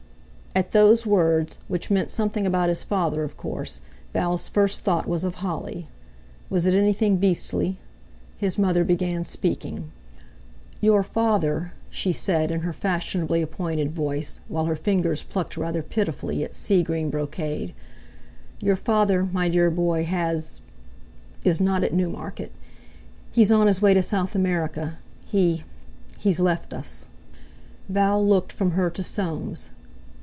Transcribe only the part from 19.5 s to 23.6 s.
boy, has—is not at Newmarket; he's